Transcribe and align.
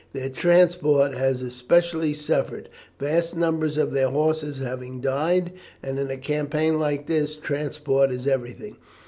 Their 0.13 0.29
transport 0.29 1.13
has 1.13 1.43
especially 1.43 2.15
suffered, 2.15 2.69
vast 2.99 3.37
numbers 3.37 3.77
of 3.77 3.91
their 3.91 4.09
horses 4.09 4.57
having 4.57 4.99
died; 4.99 5.51
and 5.83 5.99
in 5.99 6.09
a 6.09 6.17
campaign 6.17 6.79
like 6.79 7.05
this, 7.05 7.35
transport 7.37 8.09
is 8.09 8.25
everything. 8.25 8.77